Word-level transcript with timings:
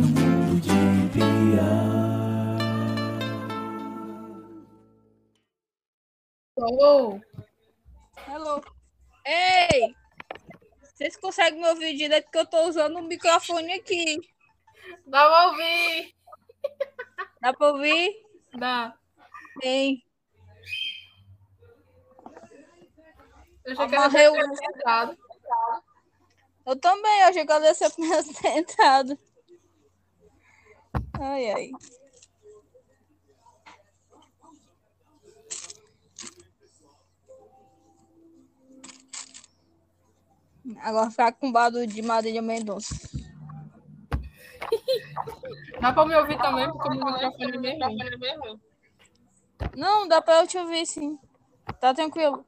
no 0.00 0.06
mundo 0.06 0.60
de 0.60 1.08
Bia. 1.12 1.70
Oh, 6.56 7.20
Hello. 8.26 8.62
Ei! 9.26 9.94
Vocês 10.82 11.16
conseguem 11.16 11.60
me 11.60 11.68
ouvir 11.68 11.96
direito 11.96 12.24
porque 12.24 12.38
eu 12.38 12.46
tô 12.46 12.68
usando 12.68 12.96
o 12.98 13.02
microfone 13.02 13.72
aqui. 13.72 14.16
dá 15.06 15.26
pra 15.26 15.46
ouvir. 15.48 16.14
Dá 17.40 17.52
pra 17.54 17.66
ouvir? 17.68 18.12
Dá. 18.58 18.94
Sim. 19.62 20.02
Eu 23.64 23.72
achei 23.72 23.88
que 23.88 24.16
era 24.18 24.32
o- 24.32 24.56
sentado. 24.56 25.18
Eu 26.66 26.76
também, 26.78 27.20
eu 27.22 27.28
achei 27.28 27.46
que 27.46 27.52
ela 27.52 27.66
ia 27.66 27.74
ser. 27.74 27.90
Ai, 31.20 31.50
ai. 31.52 31.70
Agora 40.80 41.10
ficar 41.10 41.32
com 41.32 41.52
barulho 41.52 41.86
de 41.86 42.00
Marília 42.00 42.40
Mendonça. 42.40 42.94
Dá 45.80 45.92
pra 45.92 46.06
me 46.06 46.14
ouvir 46.14 46.38
também, 46.38 46.66
porque 46.72 46.88
o 46.88 46.90
meu 46.94 47.04
microfone 47.12 47.54
é 48.26 48.36
ruim. 48.36 48.60
Não, 49.76 50.08
dá 50.08 50.22
pra 50.22 50.40
eu 50.40 50.46
te 50.46 50.56
ouvir 50.56 50.86
sim. 50.86 51.18
Tá 51.80 51.92
tranquilo. 51.92 52.44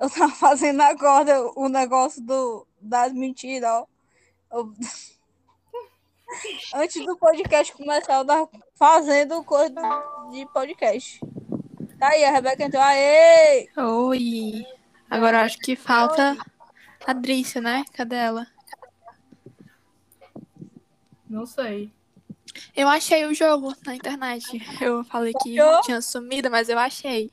Eu 0.00 0.10
tava 0.10 0.32
fazendo 0.32 0.80
agora 0.80 1.50
o 1.54 1.68
negócio 1.68 2.22
do, 2.22 2.66
das 2.80 3.12
mentiras, 3.12 3.70
ó. 3.70 3.86
Eu- 4.52 4.72
Antes 6.74 7.04
do 7.04 7.16
podcast 7.16 7.72
começar, 7.74 8.18
eu 8.18 8.24
tava 8.24 8.48
fazendo 8.74 9.42
coisa 9.44 9.80
de 10.30 10.46
podcast. 10.52 11.20
Tá 11.98 12.08
aí, 12.08 12.24
a 12.24 12.30
Rebeca 12.30 12.64
entrou. 12.64 12.82
Aê! 12.82 13.68
Oi. 13.76 14.66
Agora 15.10 15.38
eu 15.38 15.44
acho 15.44 15.58
que 15.58 15.76
falta 15.76 16.36
a 17.06 17.12
Drícia, 17.12 17.60
né? 17.60 17.84
Cadê 17.92 18.16
ela? 18.16 18.46
Não 21.28 21.46
sei. 21.46 21.92
Eu 22.74 22.88
achei 22.88 23.24
o 23.24 23.34
jogo 23.34 23.74
na 23.86 23.94
internet. 23.94 24.60
Eu 24.80 25.04
falei 25.04 25.32
que 25.42 25.58
Achou? 25.58 25.82
tinha 25.82 26.00
sumido, 26.02 26.50
mas 26.50 26.68
eu 26.68 26.78
achei. 26.78 27.30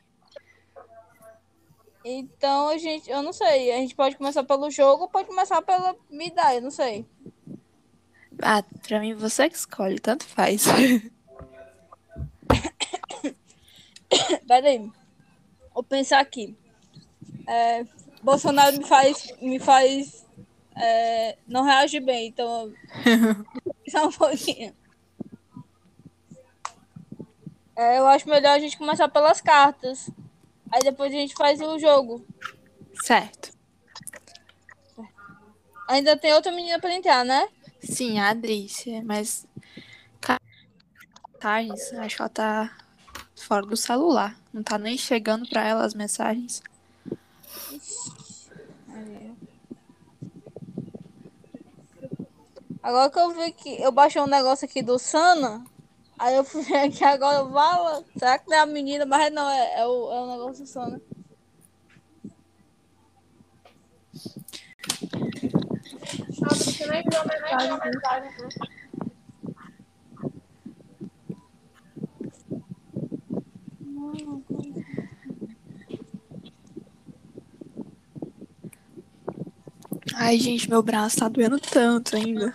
Então 2.04 2.70
a 2.70 2.78
gente, 2.78 3.10
eu 3.10 3.22
não 3.22 3.34
sei. 3.34 3.72
A 3.72 3.78
gente 3.78 3.96
pode 3.96 4.16
começar 4.16 4.44
pelo 4.44 4.70
jogo 4.70 5.04
ou 5.04 5.10
pode 5.10 5.28
começar 5.28 5.62
pela 5.62 5.96
midai, 6.10 6.58
eu 6.58 6.62
não 6.62 6.72
sei. 6.72 7.06
Ah, 8.42 8.64
pra 8.88 9.00
mim 9.00 9.14
você 9.14 9.50
que 9.50 9.56
escolhe, 9.56 10.00
tanto 10.00 10.26
faz. 10.26 10.66
Pera 14.48 14.68
aí. 14.68 14.92
Vou 15.74 15.84
pensar 15.84 16.20
aqui. 16.20 16.58
É, 17.48 17.86
Bolsonaro 18.22 18.78
me 18.78 18.86
faz, 18.86 19.34
me 19.42 19.60
faz 19.60 20.26
é, 20.76 21.38
não 21.48 21.64
reagir 21.64 22.00
bem, 22.00 22.28
então 22.28 22.72
vou 23.66 23.74
pensar 23.84 24.06
um 24.06 24.12
pouquinho. 24.12 24.76
É, 27.76 27.98
eu 27.98 28.08
acho 28.08 28.28
melhor 28.28 28.52
a 28.52 28.60
gente 28.60 28.78
começar 28.78 29.08
pelas 29.08 29.42
cartas. 29.42 30.10
Aí 30.72 30.82
depois 30.82 31.14
a 31.14 31.16
gente 31.16 31.34
faz 31.34 31.62
o 31.62 31.80
jogo. 31.80 32.26
certo. 33.04 33.58
Ainda 35.88 36.16
tem 36.16 36.34
outra 36.34 36.52
menina 36.52 36.80
pra 36.80 36.94
entrar, 36.94 37.26
né? 37.26 37.48
Sim, 38.00 38.18
a 38.18 38.34
Drícia, 38.34 39.04
mas. 39.04 39.46
Mensagens, 41.34 41.94
acho 41.96 42.16
que 42.16 42.22
ela 42.22 42.30
tá 42.30 42.78
fora 43.36 43.66
do 43.66 43.76
celular. 43.76 44.40
Não 44.54 44.64
tá 44.64 44.78
nem 44.78 44.98
chegando 44.98 45.46
pra 45.50 45.68
ela 45.68 45.84
as 45.84 45.94
mensagens. 45.94 46.64
Agora 52.82 53.10
que 53.10 53.20
eu 53.20 53.32
vi 53.32 53.52
que 53.52 53.82
eu 53.82 53.92
baixei 53.92 54.22
um 54.22 54.28
negócio 54.28 54.64
aqui 54.64 54.82
do 54.82 54.98
Sana, 54.98 55.66
aí 56.18 56.38
eu 56.38 56.46
fui 56.46 56.64
aqui 56.74 57.04
agora, 57.04 57.44
vala, 57.44 58.06
será 58.18 58.40
que 58.40 58.50
não 58.50 58.56
é 58.56 58.60
a 58.62 58.66
menina? 58.66 59.06
Mas 59.06 59.30
não, 59.34 59.50
é, 59.50 59.82
é, 59.82 59.86
o, 59.86 60.10
é 60.14 60.22
o 60.22 60.32
negócio 60.32 60.64
do 60.64 60.70
Sana. 60.70 61.02
Ah, 66.42 66.56
você 66.56 66.86
nem 66.88 67.04
viu 67.04 67.19
a 67.19 67.19
mensagem. 67.19 67.19
né? 67.19 67.19
Ai, 80.16 80.38
gente, 80.38 80.70
meu 80.70 80.84
braço 80.84 81.18
tá 81.18 81.30
doendo 81.30 81.60
tanto 81.60 82.16
ainda. 82.16 82.52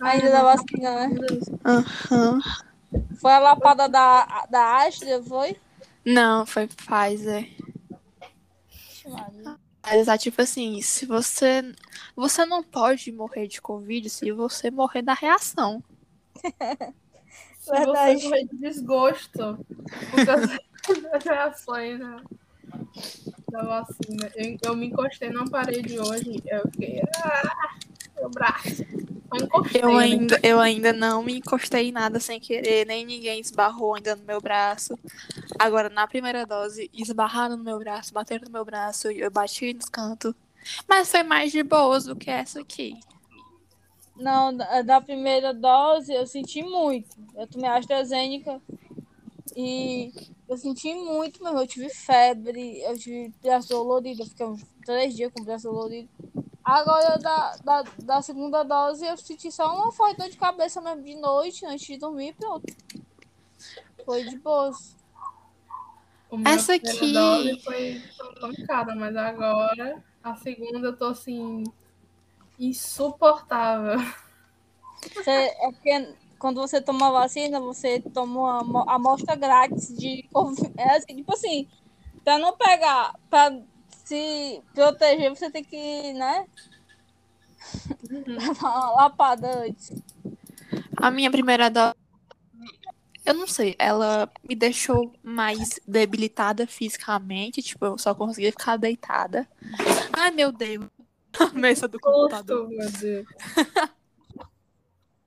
Ainda 0.00 0.30
da 0.30 0.42
vacina, 0.42 1.06
né? 1.06 1.16
Aham. 1.64 2.40
Foi 3.20 3.32
a 3.32 3.38
lapada 3.38 3.88
da, 3.88 4.46
da 4.50 4.76
Ashley, 4.78 5.22
foi? 5.22 5.56
Não, 6.04 6.46
foi 6.46 6.66
Pfizer. 6.68 7.48
Mas 9.82 10.06
tá 10.06 10.18
tipo 10.18 10.40
assim, 10.42 10.80
se 10.82 11.06
você. 11.06 11.74
Você 12.16 12.46
não 12.46 12.62
pode 12.62 13.12
morrer 13.12 13.46
de 13.46 13.60
Covid 13.60 14.08
se 14.08 14.32
você 14.32 14.70
morrer 14.70 15.02
da 15.02 15.12
reação. 15.12 15.84
Se 17.60 17.72
Verdade. 17.72 18.20
você 18.20 18.28
morrer 18.28 18.44
de 18.44 18.56
desgosto 18.58 19.58
por 20.10 20.24
causa 20.24 20.46
das 21.10 21.24
reações 21.24 21.98
né, 21.98 22.22
da 23.50 23.62
vacina. 23.62 24.30
Eu, 24.36 24.56
eu 24.62 24.76
me 24.76 24.86
encostei 24.86 25.30
numa 25.30 25.50
parede 25.50 25.98
hoje, 25.98 26.40
eu 26.46 26.62
fiquei. 26.70 27.02
Ah, 27.24 27.76
meu 28.14 28.30
braço. 28.30 28.84
Eu 29.32 29.44
encostei. 29.44 29.82
Eu 29.82 29.88
né? 29.88 30.04
ainda, 30.04 30.40
eu 30.44 30.60
ainda 30.60 30.92
não 30.92 31.24
me 31.24 31.38
encostei 31.38 31.88
em 31.88 31.92
nada 31.92 32.20
sem 32.20 32.38
querer, 32.38 32.86
nem 32.86 33.04
ninguém 33.04 33.40
esbarrou 33.40 33.96
ainda 33.96 34.14
no 34.14 34.24
meu 34.24 34.40
braço. 34.40 34.96
Agora, 35.58 35.88
na 35.88 36.06
primeira 36.06 36.46
dose, 36.46 36.88
esbarraram 36.94 37.56
no 37.56 37.64
meu 37.64 37.80
braço, 37.80 38.14
bateram 38.14 38.44
no 38.46 38.52
meu 38.52 38.64
braço, 38.64 39.10
e 39.10 39.20
eu 39.20 39.30
bati 39.30 39.74
nos 39.74 39.88
cantos. 39.88 40.34
Mas 40.88 41.10
foi 41.10 41.22
mais 41.22 41.52
de 41.52 41.62
boas 41.62 42.04
do 42.04 42.16
que 42.16 42.30
essa 42.30 42.60
aqui. 42.60 42.94
Não, 44.16 44.54
da, 44.56 44.82
da 44.82 45.00
primeira 45.00 45.52
dose 45.52 46.12
eu 46.12 46.26
senti 46.26 46.62
muito. 46.62 47.16
Eu 47.34 47.46
tomei 47.46 47.68
AstraZeneca 47.68 48.60
e 49.54 50.12
eu 50.48 50.56
senti 50.56 50.94
muito, 50.94 51.42
mas 51.42 51.54
eu 51.54 51.66
tive 51.66 51.88
febre, 51.90 52.80
eu 52.82 52.98
tive 52.98 53.32
braço 53.42 53.68
dolorido, 53.68 54.22
eu 54.22 54.26
fiquei 54.26 54.46
uns 54.46 54.62
três 54.84 55.14
dias 55.14 55.32
com 55.32 55.44
braço 55.44 55.64
dolorido. 55.64 56.08
Agora, 56.64 57.18
da, 57.18 57.56
da, 57.64 57.82
da 58.02 58.22
segunda 58.22 58.62
dose, 58.62 59.06
eu 59.06 59.16
senti 59.16 59.52
só 59.52 59.72
uma 59.74 59.92
forte 59.92 60.16
dor 60.16 60.28
de 60.28 60.36
cabeça 60.36 60.80
mesmo 60.80 61.02
de 61.02 61.14
noite, 61.14 61.64
antes 61.66 61.86
de 61.86 61.96
dormir, 61.98 62.34
pronto. 62.34 62.74
Foi 64.04 64.24
de 64.24 64.36
boas. 64.38 64.96
Essa 66.44 66.74
aqui- 66.74 67.12
dose 67.12 67.60
foi 67.60 68.02
pancada, 68.40 68.94
mas 68.96 69.14
agora 69.16 70.02
a 70.26 70.36
segunda 70.36 70.88
eu 70.88 70.96
tô 70.96 71.06
assim. 71.06 71.62
insuportável. 72.58 73.98
Você, 75.14 75.30
é 75.30 75.70
porque 75.72 76.14
quando 76.38 76.60
você 76.60 76.80
toma 76.80 77.12
vacina, 77.12 77.60
você 77.60 78.00
toma 78.00 78.40
uma 78.40 78.60
amo- 78.60 78.90
amostra 78.90 79.36
grátis 79.36 79.96
de. 79.96 80.28
É 80.76 80.96
assim, 80.96 81.16
tipo 81.16 81.32
assim, 81.32 81.68
pra 82.24 82.38
não 82.38 82.56
pegar, 82.56 83.14
pra 83.30 83.56
se 84.04 84.62
proteger, 84.74 85.30
você 85.30 85.50
tem 85.50 85.62
que, 85.64 86.12
né? 86.12 86.46
Uma 88.60 88.90
lapada 88.92 89.64
antes. 89.64 89.92
A 90.96 91.10
minha 91.10 91.30
primeira 91.30 91.68
dose. 91.70 91.94
Eu 93.26 93.34
não 93.34 93.48
sei, 93.48 93.74
ela 93.76 94.30
me 94.48 94.54
deixou 94.54 95.12
mais 95.20 95.80
debilitada 95.84 96.64
fisicamente, 96.64 97.60
tipo, 97.60 97.84
eu 97.84 97.98
só 97.98 98.14
conseguia 98.14 98.52
ficar 98.52 98.76
deitada. 98.76 99.48
Ai, 100.12 100.30
meu 100.30 100.52
Deus. 100.52 100.86
A 101.38 101.48
mesa 101.52 101.88
do 101.88 101.98
computador. 101.98 102.68
Meu 102.68 102.88
Deus. 102.92 103.26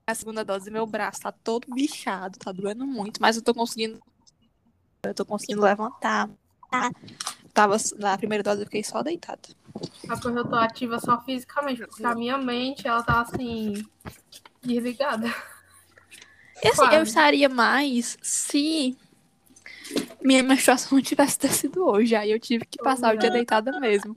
A 0.06 0.14
segunda 0.14 0.42
dose, 0.42 0.70
meu 0.70 0.86
braço 0.86 1.20
tá 1.20 1.30
todo 1.30 1.72
bichado, 1.72 2.38
tá 2.38 2.50
doendo 2.50 2.86
muito, 2.86 3.20
mas 3.20 3.36
eu 3.36 3.42
tô 3.42 3.52
conseguindo. 3.52 4.00
Eu 5.02 5.14
tô 5.14 5.24
conseguindo 5.26 5.60
levantar. 5.60 6.30
Tava, 7.52 7.76
na 7.98 8.16
primeira 8.16 8.42
dose 8.42 8.62
eu 8.62 8.66
fiquei 8.66 8.82
só 8.82 9.02
deitada. 9.02 9.48
A 10.08 10.18
coisa 10.18 10.38
eu 10.38 10.48
tô 10.48 10.56
ativa 10.56 10.98
só 10.98 11.20
fisicamente, 11.20 11.86
porque 11.86 12.04
a 12.04 12.14
minha 12.14 12.38
mente, 12.38 12.88
ela 12.88 13.02
tá 13.02 13.20
assim. 13.20 13.74
desligada. 14.62 15.32
E 16.62 16.68
assim, 16.68 16.82
eu 16.82 16.88
Quase. 16.88 17.08
estaria 17.08 17.48
mais 17.48 18.18
se 18.20 18.96
minha 20.22 20.42
menstruação 20.42 20.96
não 20.96 21.02
tivesse 21.02 21.48
sido 21.48 21.86
hoje. 21.86 22.14
Aí 22.14 22.30
eu 22.30 22.38
tive 22.38 22.64
que 22.64 22.78
passar 22.78 23.14
o 23.14 23.18
dia 23.18 23.30
deitada 23.30 23.78
mesmo. 23.80 24.16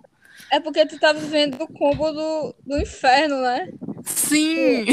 É 0.51 0.60
porque 0.60 0.86
tu 0.86 1.00
tá 1.00 1.13
vivendo 1.13 1.62
o 1.62 1.68
combo 1.68 2.12
do, 2.12 2.56
do 2.66 2.78
inferno, 2.78 3.42
né? 3.42 3.69
Sim! 4.04 4.86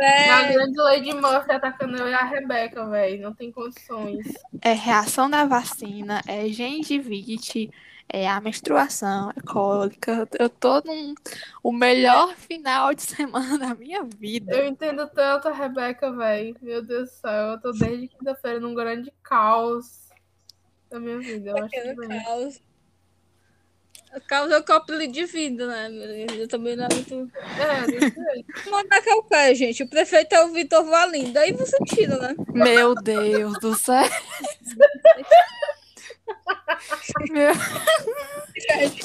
É 0.00 0.30
a 0.30 0.42
grande 0.44 0.78
Lady 0.78 1.14
Murphy 1.14 1.52
atacando 1.52 1.96
eu 1.96 2.08
e 2.08 2.14
a 2.14 2.24
Rebeca, 2.24 2.88
velho. 2.88 3.22
Não 3.22 3.34
tem 3.34 3.52
condições. 3.52 4.26
É 4.62 4.72
reação 4.72 5.28
da 5.28 5.44
vacina, 5.44 6.22
é 6.26 6.48
gengivite, 6.48 7.70
é 8.08 8.28
a 8.28 8.40
menstruação, 8.40 9.30
é 9.36 9.40
cólica. 9.40 10.28
Eu 10.38 10.48
tô 10.48 10.80
num 10.82 11.14
o 11.62 11.72
melhor 11.72 12.34
final 12.34 12.94
de 12.94 13.02
semana 13.02 13.58
da 13.58 13.74
minha 13.74 14.02
vida. 14.04 14.54
Eu 14.54 14.66
entendo 14.66 15.08
tanto 15.08 15.48
a 15.48 15.52
Rebeca, 15.52 16.12
velho. 16.12 16.56
Meu 16.62 16.82
Deus 16.82 17.10
do 17.10 17.14
céu. 17.14 17.46
Eu 17.52 17.60
tô 17.60 17.72
desde 17.72 18.08
quinta-feira 18.08 18.60
num 18.60 18.74
grande 18.74 19.12
caos 19.22 20.08
da 20.90 21.00
minha 21.00 21.18
vida. 21.18 21.50
Eu 21.50 21.58
acho 21.58 21.68
que 21.68 21.94
bem. 21.94 22.24
caos. 22.24 22.66
O 24.14 24.20
caos 24.20 24.50
é 24.50 24.56
o 24.56 24.64
copo 24.64 24.96
de 24.96 25.24
vida, 25.26 25.66
né? 25.66 25.90
Eu 26.38 26.48
também 26.48 26.74
não 26.74 26.86
é 26.86 26.94
muito. 26.94 27.30
É, 27.58 29.10
é 29.10 29.14
o 29.14 29.22
pé, 29.24 29.54
gente. 29.54 29.82
O 29.82 29.90
prefeito 29.90 30.32
é 30.34 30.42
o 30.42 30.52
Vitor 30.52 30.84
Valim. 30.84 31.32
Daí 31.32 31.52
você 31.52 31.76
tira, 31.84 32.16
né? 32.16 32.34
Meu 32.54 32.94
Deus 32.94 33.58
do 33.58 33.74
céu! 33.74 34.08
Meu, 37.30 37.52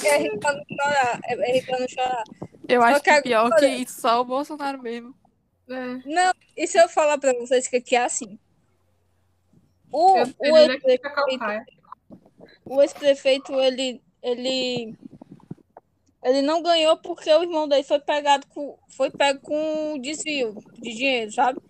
é 0.04 0.18
rir 0.18 0.38
pra 0.38 0.52
não 0.52 0.64
chorar. 0.68 1.20
É, 1.24 1.34
é 1.34 1.52
rir 1.52 1.66
pra 1.66 1.78
não 1.78 1.88
chorar. 1.88 2.24
eu 2.68 2.82
acho 2.82 3.02
que 3.02 3.14
que 3.14 3.22
pior 3.22 3.46
agora- 3.46 3.60
que 3.60 3.66
isso, 3.66 4.00
só 4.00 4.20
o 4.20 4.24
Bolsonaro 4.24 4.80
mesmo. 4.82 5.14
É. 5.68 5.98
Não, 6.06 6.32
e 6.56 6.66
se 6.66 6.78
eu 6.78 6.88
falar 6.88 7.18
pra 7.18 7.32
vocês 7.34 7.68
que 7.68 7.76
aqui 7.76 7.96
é 7.96 8.04
assim? 8.04 8.38
O, 9.90 10.16
Eu 10.18 10.52
o 10.52 10.56
ex-prefeito, 10.58 11.04
o 12.64 12.82
ex-prefeito, 12.82 13.60
ele, 13.60 14.02
ele, 14.22 14.96
ele 16.24 16.42
não 16.42 16.62
ganhou 16.62 16.96
porque 16.96 17.30
o 17.32 17.42
irmão 17.42 17.68
dele 17.68 17.82
foi 17.84 18.00
pegado 18.00 18.46
com, 18.48 18.78
foi 18.88 19.10
pego 19.10 19.40
com 19.40 19.98
desvio 20.00 20.54
de 20.78 20.94
dinheiro, 20.94 21.32
sabe? 21.32 21.60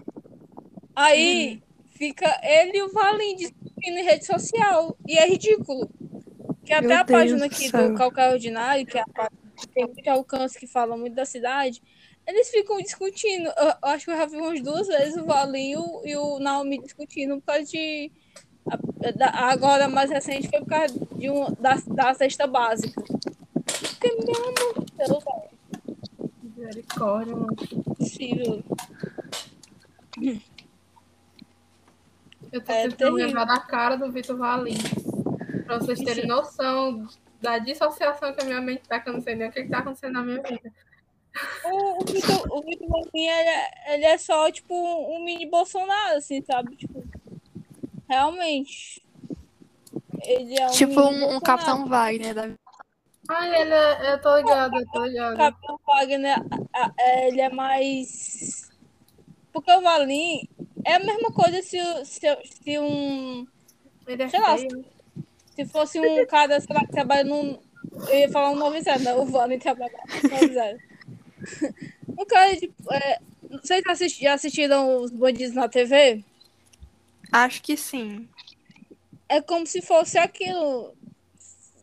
Aí 0.94 1.62
fica 1.90 2.38
ele 2.42 2.78
e 2.78 2.82
o 2.82 2.92
Valim 2.92 3.34
discutindo 3.36 3.98
em 3.98 4.04
rede 4.04 4.24
social. 4.26 4.96
E 5.06 5.18
é 5.18 5.26
ridículo. 5.26 5.90
Que 6.64 6.72
até 6.72 6.86
Meu 6.86 6.96
a 6.98 7.04
página 7.04 7.38
Deus 7.40 7.52
aqui 7.52 7.70
do 7.70 7.88
do 7.88 7.94
Calcaia 7.94 8.32
Ordinário, 8.32 8.86
que 8.86 8.96
é 8.96 9.00
a 9.02 9.06
página 9.06 9.38
que 9.56 9.68
tem 9.68 9.84
muito 9.86 10.08
alcance, 10.08 10.58
que 10.58 10.66
fala 10.66 10.96
muito 10.96 11.14
da 11.14 11.24
cidade, 11.24 11.82
eles 12.26 12.48
ficam 12.50 12.78
discutindo. 12.78 13.46
Eu, 13.56 13.66
eu 13.66 13.74
acho 13.82 14.04
que 14.04 14.10
eu 14.12 14.16
já 14.16 14.26
vi 14.26 14.36
umas 14.36 14.60
duas 14.62 14.86
vezes 14.86 15.16
o 15.16 15.24
Valim 15.26 15.72
e 16.04 16.16
o, 16.16 16.38
Naomi 16.38 16.80
discutindo 16.80 17.36
por 17.40 17.46
causa 17.46 17.64
de. 17.64 18.12
a- 18.70 19.10
da- 19.12 19.30
Agora, 19.50 19.88
mais 19.88 20.08
recente, 20.10 20.48
foi 20.48 20.60
por 20.60 20.68
causa 20.68 20.94
de 21.16 21.28
um, 21.30 21.46
da, 21.60 21.74
da 21.88 22.14
cesta 22.14 22.46
básica. 22.46 23.02
Porque, 23.02 24.08
meu 24.24 24.36
amor 24.36 24.84
de 24.84 24.92
Deus, 24.96 25.24
Misericórdia, 26.42 27.34
mano. 27.34 27.56
impossível. 27.60 28.62
Eu 32.52 32.60
tô 32.62 32.72
É 32.72 32.88
tentando 32.88 33.16
lembrar 33.16 33.44
da 33.46 33.58
cara 33.60 33.96
do 33.96 34.12
Vitor 34.12 34.36
Valim. 34.36 34.76
Pra 35.72 35.78
vocês 35.86 36.00
terem 36.00 36.26
noção 36.26 37.06
da 37.40 37.58
dissociação 37.58 38.32
que 38.34 38.42
a 38.42 38.44
minha 38.44 38.60
mente 38.60 38.82
tá, 38.88 39.00
que 39.00 39.08
eu 39.08 39.14
não 39.14 39.20
sei 39.22 39.34
nem 39.34 39.48
o 39.48 39.52
que, 39.52 39.62
que 39.62 39.70
tá 39.70 39.78
acontecendo 39.78 40.12
na 40.12 40.22
minha 40.22 40.42
vida. 40.42 40.70
O, 41.64 42.02
o 42.02 42.04
Vitor 42.04 42.46
o 42.52 42.60
Vitor 42.62 43.08
ele, 43.14 43.26
é- 43.28 43.94
ele 43.94 44.04
é 44.04 44.18
só, 44.18 44.50
tipo, 44.50 44.74
um 44.74 45.24
mini 45.24 45.46
Bolsonaro, 45.48 46.18
assim, 46.18 46.42
sabe? 46.42 46.76
Tipo, 46.76 47.02
realmente. 48.08 49.02
Ele 50.22 50.60
é 50.60 50.66
um 50.66 50.70
Tipo 50.70 51.00
um, 51.00 51.36
um. 51.36 51.40
Capitão 51.40 51.86
Wagner 51.88 52.34
da 52.34 52.50
Ai, 53.30 53.62
ele 53.62 53.72
é. 53.72 54.12
Eu 54.12 54.20
tô 54.20 54.36
ligada, 54.36 54.76
eu 54.76 54.86
tô 54.92 55.00
O 55.00 55.04
ligada. 55.06 55.36
Capitão 55.36 55.80
Wagner, 55.86 56.36
é, 56.98 57.28
ele 57.28 57.40
é 57.40 57.48
mais. 57.48 58.68
Porque 59.52 59.72
o 59.72 59.80
Valim 59.80 60.46
é 60.84 60.94
a 60.94 60.98
mesma 61.00 61.32
coisa 61.32 61.62
se, 61.62 61.80
o- 61.80 62.04
se, 62.04 62.20
se 62.62 62.78
um. 62.78 63.46
Ele 64.06 64.22
é 64.22 64.28
sei 64.28 64.40
lá, 64.40 64.56
feio. 64.58 64.91
Se 65.54 65.64
fosse 65.66 66.00
um 66.00 66.26
cara, 66.26 66.60
sei 66.60 66.74
lá, 66.74 66.80
que 66.84 66.92
trabalha 66.92 67.24
num. 67.24 67.58
Eu 68.08 68.18
ia 68.18 68.30
falar 68.30 68.50
um 68.50 68.56
90, 68.56 68.98
não, 69.00 69.22
o 69.22 69.26
Valim 69.26 69.58
trabalha 69.58 69.92
no 70.22 70.30
90. 70.30 70.78
Um 72.08 72.24
cara, 72.24 72.56
tipo. 72.56 72.74
É, 72.92 73.18
vocês 73.62 73.82
assisti- 73.86 74.22
já 74.22 74.34
assistiram 74.34 74.96
os 75.02 75.10
bandidos 75.10 75.54
na 75.54 75.68
TV? 75.68 76.24
Acho 77.30 77.62
que 77.62 77.76
sim. 77.76 78.28
É 79.28 79.40
como 79.40 79.66
se 79.66 79.82
fosse 79.82 80.18
aquilo. 80.18 80.94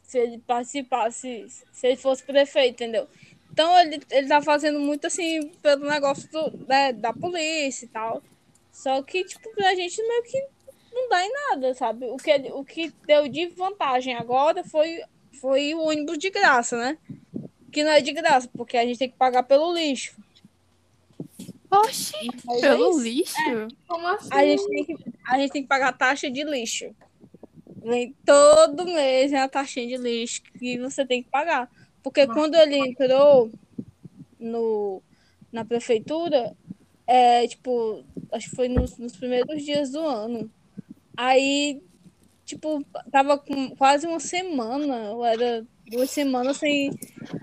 Se 0.04 0.18
ele 0.18 0.40
participasse, 0.40 1.46
se 1.72 1.88
ele 1.88 1.98
fosse 1.98 2.24
prefeito, 2.24 2.82
entendeu? 2.84 3.08
Então 3.52 3.78
ele, 3.80 4.02
ele 4.10 4.28
tá 4.28 4.42
fazendo 4.42 4.80
muito 4.80 5.06
assim 5.06 5.50
pelo 5.62 5.88
negócio 5.88 6.28
do, 6.32 6.66
né, 6.68 6.94
da 6.94 7.14
polícia 7.14 7.86
e 7.86 7.90
tal. 7.90 8.24
Só 8.72 9.02
que, 9.04 9.24
tipo, 9.26 9.54
pra 9.54 9.76
gente 9.76 10.02
meio 10.02 10.24
que 10.24 10.48
não 10.92 11.10
dá 11.10 11.24
em 11.24 11.32
nada, 11.32 11.74
sabe? 11.74 12.06
O 12.08 12.18
que, 12.18 12.34
o 12.54 12.64
que 12.64 12.94
deu 13.06 13.28
de 13.28 13.48
vantagem 13.48 14.16
agora 14.16 14.64
foi, 14.64 15.02
foi 15.40 15.74
o 15.74 15.82
ônibus 15.82 16.18
de 16.18 16.30
graça, 16.30 16.78
né? 16.78 16.98
Que 17.72 17.84
não 17.84 17.92
é 17.92 18.02
de 18.02 18.12
graça, 18.12 18.50
porque 18.56 18.78
a 18.78 18.86
gente 18.86 19.00
tem 19.00 19.10
que 19.10 19.18
pagar 19.18 19.44
pelo 19.44 19.74
lixo. 19.74 20.16
Oxi, 21.72 22.16
Mas 22.46 22.58
é 22.58 22.62
pelo 22.62 22.90
isso. 22.90 23.02
lixo? 23.02 23.68
Como 23.88 24.08
assim? 24.08 24.30
A 24.32 24.44
gente, 24.44 24.68
tem 24.68 24.86
que, 24.86 24.96
a 25.28 25.38
gente 25.38 25.52
tem 25.52 25.62
que 25.62 25.68
pagar 25.68 25.94
taxa 25.94 26.30
de 26.30 26.44
lixo. 26.44 26.96
Vem 27.84 28.16
todo 28.26 28.86
mês 28.86 29.32
é 29.32 29.40
a 29.40 29.48
taxinha 29.48 29.88
de 29.88 29.98
lixo 29.98 30.42
que 30.58 30.78
você 30.80 31.06
tem 31.06 31.24
que 31.24 31.30
pagar. 31.30 31.70
Porque 32.02 32.26
Nossa. 32.26 32.40
quando 32.40 32.56
ele 32.56 32.78
entrou 32.78 33.52
no, 34.40 35.02
na 35.52 35.64
prefeitura, 35.64 36.56
é, 37.06 37.48
tipo, 37.48 38.04
acho 38.32 38.50
que 38.50 38.56
foi 38.56 38.68
nos, 38.68 38.98
nos 38.98 39.16
primeiros 39.16 39.64
dias 39.64 39.92
do 39.92 40.00
ano. 40.00 40.52
Aí, 41.22 41.84
tipo, 42.46 42.82
tava 43.12 43.38
com 43.38 43.76
quase 43.76 44.08
uma 44.08 44.22
semana, 44.22 45.12
ou 45.12 45.26
era 45.26 45.68
duas 45.86 46.10
semanas 46.10 46.56
sem, 46.56 46.92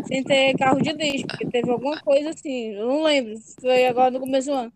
sem 0.06 0.24
ter 0.24 0.56
carro 0.56 0.80
de 0.80 0.92
lixo, 0.94 1.26
porque 1.26 1.44
teve 1.44 1.70
alguma 1.70 2.00
coisa 2.00 2.30
assim, 2.30 2.72
eu 2.72 2.86
não 2.86 3.02
lembro, 3.02 3.34
foi 3.60 3.86
agora 3.86 4.10
no 4.12 4.20
começo 4.20 4.48
do 4.48 4.54
ano. 4.54 4.72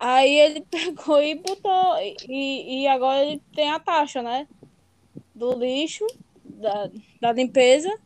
Aí 0.00 0.34
ele 0.34 0.62
pegou 0.68 1.22
e 1.22 1.36
botou, 1.36 1.96
e, 2.28 2.82
e 2.82 2.88
agora 2.88 3.24
ele 3.24 3.40
tem 3.54 3.70
a 3.70 3.78
taxa, 3.78 4.20
né? 4.20 4.48
Do 5.32 5.56
lixo, 5.56 6.04
da, 6.44 6.90
da 7.20 7.32
limpeza, 7.32 7.96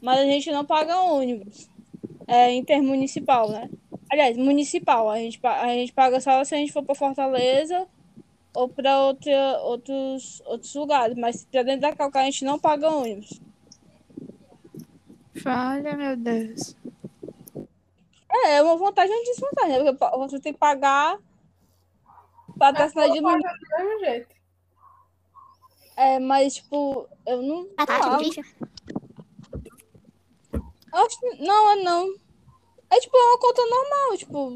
mas 0.00 0.20
a 0.20 0.24
gente 0.24 0.52
não 0.52 0.64
paga 0.64 1.00
ônibus. 1.00 1.68
É 2.28 2.52
intermunicipal, 2.52 3.50
né? 3.50 3.68
Aliás, 4.08 4.36
municipal. 4.36 5.10
A 5.10 5.18
gente, 5.18 5.40
a 5.42 5.74
gente 5.74 5.92
paga 5.92 6.20
só 6.20 6.44
se 6.44 6.54
a 6.54 6.58
gente 6.58 6.72
for 6.72 6.84
para 6.84 6.94
Fortaleza 6.94 7.88
ou 8.58 8.68
para 8.68 8.98
outra, 9.02 9.60
outros, 9.60 10.42
outros 10.44 10.74
lugares. 10.74 11.16
Mas 11.16 11.44
para 11.44 11.62
dentro 11.62 11.82
da 11.82 11.94
Calcaia 11.94 12.26
a 12.26 12.30
gente 12.30 12.44
não 12.44 12.58
paga 12.58 12.90
ônibus. 12.90 13.40
Olha, 15.46 15.96
meu 15.96 16.16
Deus. 16.16 16.74
É, 18.28 18.56
é 18.56 18.62
uma 18.62 18.76
vantagem 18.76 19.14
e 19.14 19.16
uma 19.16 19.24
desvantagem, 19.24 19.84
né? 19.84 19.92
Porque 19.92 20.16
você 20.18 20.40
tem 20.40 20.52
que 20.52 20.58
pagar 20.58 21.20
para 22.58 22.76
ter 22.76 22.82
a 22.82 22.88
cidade 22.88 23.12
de. 23.12 24.26
É, 25.96 26.18
mas, 26.18 26.56
tipo, 26.56 27.08
eu 27.26 27.40
não. 27.40 27.68
A 27.76 27.86
taxa 27.86 28.10
do 28.10 28.22
lixo? 28.24 28.40
Acho 30.92 31.20
não, 31.38 31.70
é 31.70 31.76
não. 31.76 32.12
É 32.90 32.98
tipo 32.98 33.16
é 33.16 33.22
uma 33.22 33.38
conta 33.38 33.62
normal, 33.66 34.16
tipo. 34.16 34.50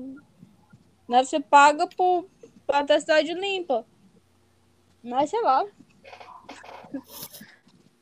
Né? 1.08 1.24
Você 1.24 1.38
paga 1.38 1.86
por 1.86 2.26
pra 2.66 2.82
ter 2.84 2.94
a 2.94 3.00
cidade 3.00 3.32
limpa. 3.34 3.86
Mas 5.02 5.30
sei 5.30 5.40
lá. 5.42 5.64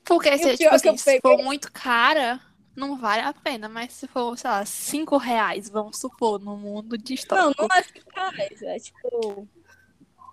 Porque 0.05 0.37
se, 0.39 0.57
tipo 0.57 0.75
assim, 0.75 0.97
se 0.97 1.21
for 1.21 1.43
muito 1.43 1.71
cara, 1.73 2.41
não 2.77 2.99
vale 2.99 3.23
a 3.23 3.33
pena. 3.33 3.69
Mas 3.69 3.93
se 3.93 4.09
for, 4.09 4.37
sei 4.37 4.51
lá, 4.51 4.65
5 4.65 5.17
reais, 5.17 5.69
vamos 5.69 5.99
supor, 5.99 6.41
no 6.41 6.57
mundo 6.57 6.97
Não, 6.97 7.05
distópico. 7.05 7.63
não 7.63 7.77
é 7.77 7.83
5 7.83 8.11
reais. 8.15 8.63
É 8.63 8.79
tipo 8.79 9.49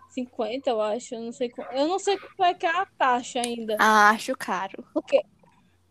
50, 0.10 0.70
eu 0.70 0.82
acho. 0.82 1.16
Eu 1.16 1.22
não 1.22 1.32
sei, 1.32 1.54
eu 1.72 1.88
não 1.88 2.00
sei 2.00 2.18
qual 2.36 2.50
é 2.50 2.54
que 2.54 2.66
é 2.66 2.70
a 2.70 2.86
taxa 2.98 3.40
ainda. 3.40 3.78
Ah, 3.80 4.10
acho 4.10 4.36
caro. 4.36 4.84
Porque, 4.94 5.24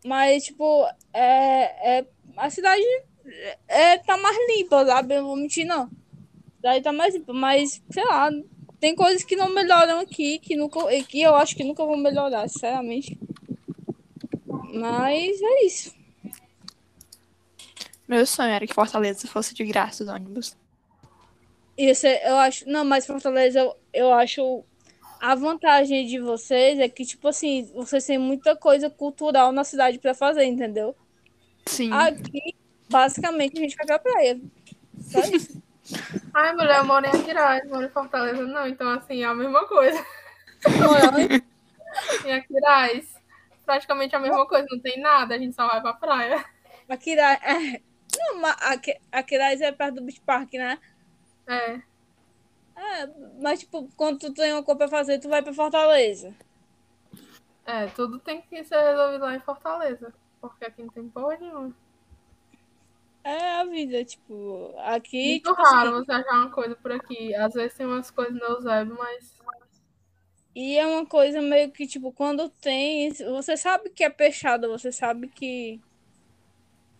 mas, 0.05 0.43
tipo, 0.43 0.85
é, 1.13 1.99
é, 1.99 2.07
a 2.35 2.49
cidade 2.49 2.83
é, 3.67 3.97
tá 3.99 4.17
mais 4.17 4.37
limpa, 4.49 4.85
sabe? 4.85 5.15
Eu 5.15 5.21
não 5.21 5.27
vou 5.29 5.37
mentir, 5.37 5.65
não. 5.65 5.83
A 5.83 6.55
cidade 6.57 6.83
tá 6.83 6.91
mais 6.91 7.13
limpa, 7.13 7.31
mas, 7.33 7.81
sei 7.89 8.03
lá, 8.03 8.29
tem 8.79 8.95
coisas 8.95 9.23
que 9.23 9.35
não 9.35 9.53
melhoram 9.53 9.99
aqui, 9.99 10.39
que, 10.39 10.55
nunca, 10.55 10.79
que 11.03 11.21
eu 11.21 11.35
acho 11.35 11.55
que 11.55 11.63
nunca 11.63 11.85
vão 11.85 11.97
melhorar, 11.97 12.47
sinceramente. 12.47 13.17
Mas 14.73 15.41
é 15.41 15.65
isso. 15.65 15.95
Meu 18.07 18.25
sonho 18.25 18.51
era 18.51 18.65
que 18.65 18.73
Fortaleza 18.73 19.27
fosse 19.27 19.53
de 19.53 19.65
graça 19.65 20.03
os 20.03 20.09
ônibus. 20.09 20.55
Isso 21.77 22.07
eu 22.07 22.37
acho. 22.37 22.69
Não, 22.69 22.85
mas 22.85 23.05
Fortaleza, 23.05 23.59
eu, 23.59 23.75
eu 23.93 24.13
acho. 24.13 24.63
A 25.19 25.33
vantagem 25.33 26.05
de 26.05 26.19
vocês 26.19 26.77
é 26.77 26.87
que, 26.87 27.03
tipo 27.03 27.27
assim, 27.27 27.69
vocês 27.73 28.05
têm 28.05 28.19
muita 28.19 28.55
coisa 28.55 28.87
cultural 28.87 29.51
na 29.51 29.63
cidade 29.63 29.97
pra 29.97 30.13
fazer, 30.13 30.45
entendeu? 30.45 30.95
Sim. 31.65 31.91
Aqui, 31.91 32.55
basicamente, 32.87 33.57
a 33.57 33.61
gente 33.61 33.75
vai 33.75 33.87
pra 33.87 33.99
praia. 33.99 34.39
Só 35.01 35.19
isso. 35.21 35.61
Ai, 36.39 36.53
mulher, 36.53 36.77
eu 36.77 36.85
moro 36.85 37.03
em 37.03 37.09
Aquiraz, 37.09 37.67
moro 37.67 37.83
em 37.83 37.89
Fortaleza, 37.89 38.45
não. 38.45 38.67
Então, 38.67 38.87
assim, 38.91 39.23
é 39.23 39.25
a 39.25 39.33
mesma 39.33 39.67
coisa. 39.67 39.97
Em 42.23 42.31
Aquiraz, 42.31 43.15
praticamente 43.65 44.15
a 44.15 44.19
mesma 44.19 44.47
coisa. 44.47 44.67
Não 44.69 44.79
tem 44.79 45.01
nada, 45.01 45.33
a 45.33 45.37
gente 45.39 45.55
só 45.55 45.65
vai 45.67 45.81
pra 45.81 45.93
praia. 45.93 46.45
Aqui, 46.87 47.19
é, 47.19 47.81
não, 48.35 48.49
Aquiraz 49.11 49.61
é 49.61 49.71
perto 49.71 49.95
do 49.95 50.03
Beach 50.03 50.21
Park, 50.21 50.53
né? 50.53 50.79
É. 51.47 51.81
É, 52.75 53.09
mas, 53.41 53.61
tipo, 53.61 53.89
quando 53.97 54.19
tu 54.19 54.31
tem 54.31 54.53
uma 54.53 54.61
coisa 54.61 54.77
pra 54.77 54.87
fazer, 54.87 55.17
tu 55.17 55.27
vai 55.27 55.41
pra 55.41 55.53
Fortaleza. 55.53 56.35
É, 57.65 57.87
tudo 57.87 58.19
tem 58.19 58.43
que 58.43 58.63
ser 58.63 58.79
resolvido 58.79 59.23
lá 59.23 59.35
em 59.35 59.39
Fortaleza. 59.39 60.13
Porque 60.39 60.65
aqui 60.65 60.83
não 60.83 60.89
tem 60.89 61.09
porra 61.09 61.35
nenhuma. 61.37 61.75
É 63.29 63.55
a 63.59 63.65
vida, 63.65 64.05
tipo, 64.05 64.73
aqui, 64.77 65.31
Muito 65.31 65.49
tipo 65.49 65.61
raro 65.61 65.95
assim, 65.95 66.05
você 66.05 66.11
achar 66.13 66.33
uma 66.39 66.49
coisa 66.49 66.75
por 66.77 66.93
aqui. 66.93 67.35
Às 67.35 67.53
vezes 67.53 67.75
tem 67.77 67.85
umas 67.85 68.09
coisas 68.09 68.33
no 68.33 68.41
Eusébio, 68.41 68.95
mas. 68.97 69.35
e 70.55 70.77
é 70.77 70.85
uma 70.87 71.05
coisa 71.05 71.41
meio 71.41 71.69
que, 71.71 71.85
tipo, 71.85 72.13
quando 72.13 72.47
tem, 72.49 73.11
você 73.11 73.57
sabe 73.57 73.89
que 73.89 74.03
é 74.05 74.09
fechado, 74.09 74.69
você 74.69 74.93
sabe 74.93 75.27
que 75.27 75.81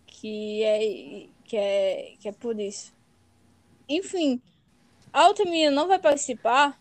que 0.06 0.62
é 0.62 1.26
que 1.44 1.56
é 1.56 2.14
que 2.20 2.28
é 2.28 2.32
por 2.32 2.60
isso. 2.60 2.92
Enfim, 3.88 4.38
a 5.10 5.28
outra 5.28 5.46
menina 5.46 5.70
não 5.70 5.88
vai 5.88 5.98
participar. 5.98 6.78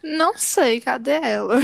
Não 0.00 0.38
sei, 0.38 0.80
cadê 0.80 1.14
ela? 1.20 1.56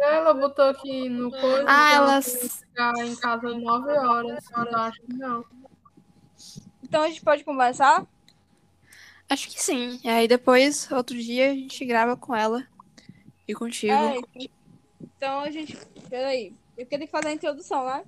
Ela 0.00 0.32
botou 0.32 0.64
aqui 0.66 1.08
no 1.10 1.30
coisa. 1.30 1.64
Ah, 1.66 1.92
ela- 1.92 2.22
ficar 2.22 2.94
em 3.04 3.14
casa 3.16 3.52
9 3.52 3.92
horas. 3.92 4.44
Eu 4.56 4.76
acho 4.78 5.02
que 5.02 5.12
não. 5.12 5.57
Então 6.88 7.02
a 7.02 7.08
gente 7.08 7.22
pode 7.22 7.44
conversar? 7.44 8.06
Acho 9.28 9.48
que 9.48 9.62
sim. 9.62 10.00
E 10.02 10.08
aí 10.08 10.26
depois, 10.26 10.90
outro 10.90 11.16
dia, 11.16 11.50
a 11.50 11.54
gente 11.54 11.84
grava 11.84 12.16
com 12.16 12.34
ela 12.34 12.66
e 13.46 13.54
contigo. 13.54 13.92
É, 13.92 14.48
então 15.00 15.40
a 15.40 15.50
gente. 15.50 15.76
Peraí. 16.08 16.54
Eu 16.76 16.86
queria 16.86 17.08
fazer 17.08 17.28
a 17.28 17.32
introdução, 17.32 17.84
né? 17.84 18.04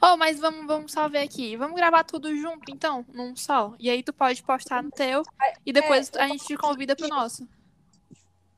Oh, 0.00 0.16
mas 0.16 0.38
vamos, 0.38 0.66
vamos 0.66 0.92
só 0.92 1.08
ver 1.08 1.18
aqui. 1.18 1.56
Vamos 1.56 1.76
gravar 1.76 2.02
tudo 2.04 2.34
junto, 2.36 2.70
então, 2.70 3.04
num 3.12 3.36
só. 3.36 3.74
E 3.78 3.90
aí 3.90 4.02
tu 4.02 4.12
pode 4.12 4.42
postar 4.42 4.82
no 4.82 4.90
teu 4.90 5.22
e 5.64 5.72
depois 5.72 6.10
a 6.16 6.26
gente 6.28 6.46
te 6.46 6.56
convida 6.56 6.96
pro 6.96 7.08
nosso. 7.08 7.46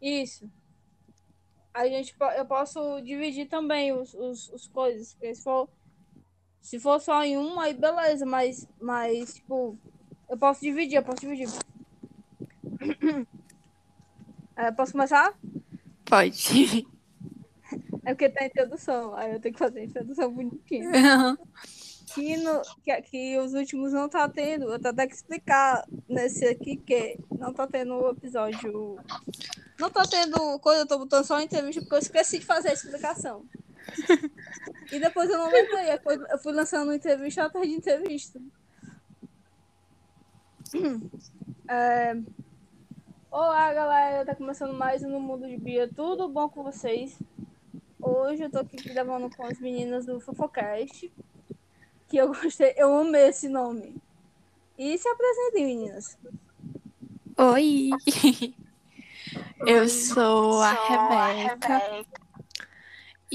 Isso. 0.00 0.48
A 1.72 1.88
gente, 1.88 2.14
eu 2.36 2.44
posso 2.46 3.00
dividir 3.00 3.48
também 3.48 3.92
os, 3.92 4.14
os, 4.14 4.48
os 4.50 4.68
coisas. 4.68 5.14
Porque 5.14 5.34
se 5.34 5.42
for, 5.42 5.68
se 6.64 6.80
for 6.80 6.98
só 6.98 7.22
em 7.22 7.36
um, 7.36 7.60
aí 7.60 7.74
beleza. 7.74 8.24
Mas, 8.24 8.66
mas, 8.80 9.34
tipo, 9.34 9.78
eu 10.30 10.38
posso 10.38 10.62
dividir, 10.62 10.96
eu 10.96 11.04
posso 11.04 11.20
dividir. 11.20 11.48
É, 14.56 14.70
posso 14.70 14.92
começar? 14.92 15.36
Pode. 16.04 16.86
É 18.06 18.12
porque 18.12 18.28
tem 18.28 18.46
introdução. 18.46 19.16
Aí 19.16 19.32
eu 19.32 19.40
tenho 19.40 19.54
que 19.54 19.58
fazer 19.58 19.80
a 19.80 19.84
introdução 19.84 20.30
bonitinha. 20.32 20.90
Que, 22.14 22.36
no, 22.36 22.62
que, 22.84 23.02
que 23.02 23.38
os 23.38 23.54
últimos 23.54 23.92
não 23.92 24.08
tá 24.08 24.28
tendo. 24.28 24.66
Eu 24.66 24.74
até 24.74 25.06
que 25.06 25.14
explicar 25.14 25.84
nesse 26.06 26.46
aqui 26.46 26.76
que 26.76 27.18
não 27.36 27.52
tá 27.52 27.66
tendo 27.66 27.94
o 27.94 28.10
episódio. 28.10 28.96
Não 29.80 29.90
tá 29.90 30.06
tendo 30.06 30.58
coisa, 30.60 30.82
eu 30.82 30.86
tô 30.86 30.98
botando 30.98 31.24
só 31.24 31.36
a 31.36 31.42
entrevista 31.42 31.80
porque 31.80 31.96
eu 31.96 32.00
esqueci 32.00 32.38
de 32.38 32.46
fazer 32.46 32.68
a 32.68 32.74
explicação. 32.74 33.44
E 34.92 34.98
depois 34.98 35.30
eu 35.30 35.38
não 35.38 35.50
lembrei. 35.50 35.98
Eu 36.30 36.38
fui 36.38 36.52
lançando 36.52 36.92
entrevista 36.92 37.44
atrás 37.44 37.68
de 37.68 37.74
entrevista. 37.74 38.40
É, 41.68 42.16
Olá, 43.36 43.74
galera. 43.74 44.24
Tá 44.24 44.32
começando 44.32 44.72
mais 44.72 45.02
um 45.02 45.08
No 45.08 45.18
Mundo 45.18 45.48
de 45.48 45.56
Bia. 45.56 45.90
Tudo 45.92 46.28
bom 46.28 46.48
com 46.48 46.62
vocês? 46.62 47.18
Hoje 48.00 48.44
eu 48.44 48.48
tô 48.48 48.60
aqui 48.60 48.76
gravando 48.76 49.28
com 49.28 49.44
as 49.44 49.58
meninas 49.58 50.06
do 50.06 50.20
Fofocast. 50.20 51.12
Que 52.06 52.16
eu 52.16 52.28
gostei, 52.28 52.74
eu 52.76 52.96
amei 52.96 53.30
esse 53.30 53.48
nome. 53.48 53.96
E 54.78 54.96
se 54.96 55.08
apresentem, 55.08 55.66
meninas. 55.66 56.16
Oi! 57.36 57.90
Eu 59.66 59.88
sou 59.88 60.60
a 60.60 60.70
Rebeca. 60.70 62.06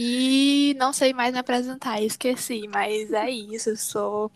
E 0.02 0.78
não 0.80 0.94
sei 0.94 1.12
mais 1.12 1.34
me 1.34 1.40
apresentar, 1.40 2.02
esqueci, 2.02 2.70
mas 2.70 3.12
é 3.12 3.30
isso. 3.30 3.72
Eu 3.72 3.76
sou 3.76 4.32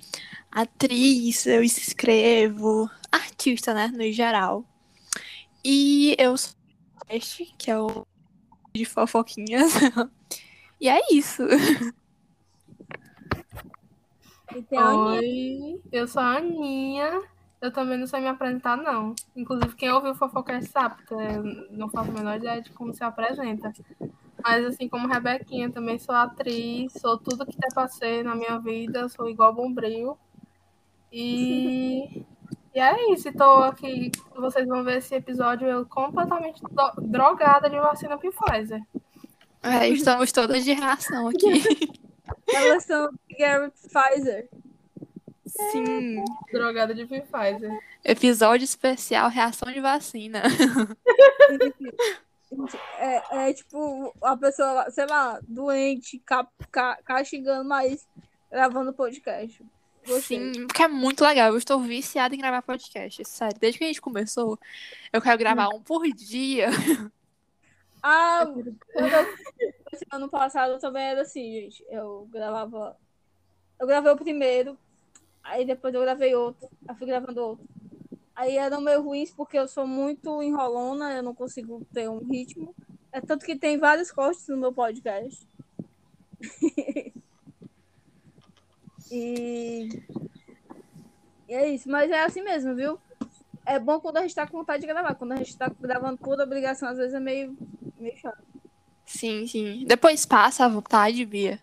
atriz, 0.51 1.45
eu 1.45 1.63
escrevo, 1.63 2.91
artista, 3.09 3.73
né, 3.73 3.87
no 3.87 4.11
geral. 4.11 4.65
E 5.63 6.17
eu 6.19 6.35
sou 6.35 6.53
este, 7.09 7.45
que 7.57 7.71
é 7.71 7.79
o 7.79 8.05
de 8.75 8.83
fofoquinhas. 8.83 9.71
E 10.81 10.89
é 10.89 10.99
isso. 11.13 11.43
Oi, 14.69 15.81
eu 15.93 16.05
sou 16.09 16.21
a 16.21 16.39
Aninha. 16.39 17.21
Eu 17.61 17.71
também 17.71 17.97
não 17.97 18.05
sei 18.05 18.19
me 18.19 18.27
apresentar, 18.27 18.75
não. 18.75 19.15
Inclusive, 19.33 19.73
quem 19.75 19.89
ouviu 19.93 20.11
o 20.11 20.15
Fofocast 20.15 20.69
sabe, 20.69 20.95
porque 20.97 21.13
eu 21.13 21.43
não 21.71 21.87
faço 21.87 22.11
a 22.11 22.13
menor 22.13 22.35
ideia 22.35 22.61
de 22.61 22.69
como 22.71 22.93
se 22.93 23.01
apresenta. 23.01 23.71
Mas, 24.43 24.65
assim 24.65 24.89
como 24.89 25.07
Rebequinha, 25.07 25.71
também 25.71 25.97
sou 25.97 26.13
atriz, 26.13 26.91
sou 26.93 27.17
tudo 27.17 27.45
que 27.45 27.57
pra 27.73 27.87
ser 27.87 28.23
na 28.23 28.35
minha 28.35 28.59
vida, 28.59 29.07
sou 29.07 29.29
igual 29.29 29.53
Bombril. 29.53 30.17
E, 31.11 32.25
e 32.73 32.79
é 32.79 33.13
isso, 33.13 33.31
tô 33.33 33.43
aqui, 33.63 34.11
vocês 34.35 34.67
vão 34.67 34.83
ver 34.83 34.97
esse 34.97 35.15
episódio 35.15 35.67
eu 35.67 35.85
completamente 35.85 36.61
drogada 36.97 37.69
de 37.69 37.79
vacina 37.79 38.17
Pfizer. 38.17 38.81
É, 39.61 39.87
estamos 39.87 40.31
todas 40.31 40.65
de 40.65 40.73
reação 40.73 41.29
aqui. 41.29 41.47
Elas 42.53 42.83
são 42.83 43.09
Garrett 43.39 43.73
Pfizer. 43.81 44.49
Sim. 45.71 46.23
Drogada 46.51 46.93
de 46.93 47.05
Pfizer. 47.05 47.71
Episódio 48.03 48.65
especial 48.65 49.29
Reação 49.29 49.71
de 49.71 49.79
Vacina. 49.79 50.41
É, 52.97 53.49
é 53.49 53.53
tipo 53.53 54.13
a 54.21 54.37
pessoa, 54.37 54.89
sei 54.91 55.05
lá, 55.05 55.39
doente, 55.47 56.19
ca, 56.19 56.47
ca, 56.71 56.97
castigando, 57.03 57.67
mas 57.67 58.07
gravando 58.51 58.93
podcast. 58.93 59.63
Gostei. 60.05 60.53
Sim, 60.53 60.67
porque 60.67 60.83
é 60.83 60.87
muito 60.87 61.23
legal. 61.23 61.49
Eu 61.49 61.57
estou 61.57 61.79
viciada 61.79 62.35
em 62.35 62.37
gravar 62.37 62.61
podcast. 62.61 63.23
Sério, 63.25 63.57
desde 63.59 63.77
que 63.77 63.85
a 63.85 63.87
gente 63.87 64.01
começou, 64.01 64.59
eu 65.11 65.21
quero 65.21 65.37
gravar 65.37 65.69
um 65.69 65.81
por 65.81 66.03
dia. 66.07 66.67
Ah, 68.05 68.45
quando 68.45 68.77
eu, 68.95 69.37
esse 69.93 70.05
ano 70.11 70.27
passado 70.27 70.77
também 70.77 71.05
era 71.05 71.21
assim, 71.21 71.53
gente. 71.53 71.85
Eu 71.87 72.27
gravava. 72.29 72.97
Eu 73.79 73.87
gravei 73.87 74.11
o 74.11 74.17
primeiro, 74.17 74.77
aí 75.41 75.65
depois 75.65 75.93
eu 75.93 76.01
gravei 76.01 76.35
outro, 76.35 76.67
aí 76.85 76.95
fui 76.97 77.07
gravando 77.07 77.41
outro. 77.41 77.65
Aí 78.35 78.57
eram 78.57 78.81
meio 78.81 79.01
ruins 79.01 79.31
porque 79.31 79.57
eu 79.57 79.67
sou 79.67 79.85
muito 79.85 80.41
enrolona, 80.41 81.13
eu 81.13 81.23
não 81.23 81.35
consigo 81.35 81.85
ter 81.93 82.09
um 82.09 82.19
ritmo. 82.19 82.75
É 83.11 83.21
tanto 83.21 83.45
que 83.45 83.55
tem 83.55 83.77
vários 83.77 84.11
cortes 84.11 84.47
no 84.47 84.57
meu 84.57 84.73
podcast. 84.73 85.47
e... 89.11 89.87
e 91.47 91.53
é 91.53 91.69
isso, 91.69 91.87
mas 91.89 92.09
é 92.09 92.23
assim 92.23 92.41
mesmo, 92.41 92.75
viu? 92.75 92.99
É 93.65 93.77
bom 93.79 93.99
quando 93.99 94.17
a 94.17 94.21
gente 94.23 94.33
tá 94.33 94.47
com 94.47 94.57
vontade 94.57 94.81
de 94.81 94.87
gravar. 94.87 95.13
Quando 95.15 95.33
a 95.33 95.37
gente 95.37 95.55
tá 95.55 95.71
gravando 95.79 96.17
por 96.17 96.39
obrigação, 96.39 96.89
às 96.89 96.97
vezes 96.97 97.13
é 97.13 97.19
meio, 97.19 97.55
meio 97.99 98.17
chato. 98.17 98.43
Sim, 99.05 99.45
sim. 99.45 99.85
Depois 99.85 100.25
passa 100.25 100.65
a 100.65 100.69
vontade, 100.69 101.23
Bia. 101.23 101.59